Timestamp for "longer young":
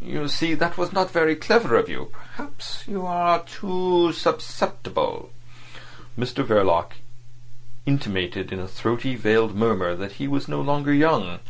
10.60-11.40